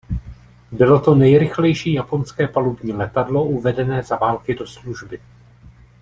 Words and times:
Bylo 0.71 0.99
to 0.99 1.15
nejrychlejší 1.15 1.93
japonské 1.93 2.47
palubní 2.47 2.93
letadlo 2.93 3.43
uvedené 3.43 4.03
za 4.03 4.15
války 4.15 4.55
do 4.55 4.67
služby. 4.67 5.19